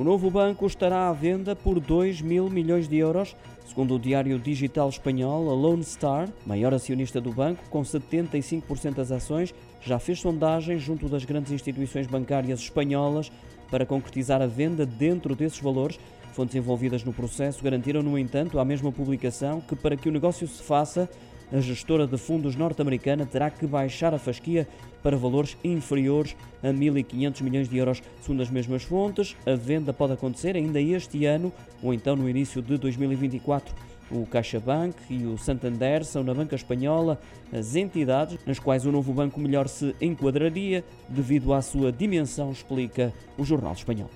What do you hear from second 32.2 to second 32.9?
início de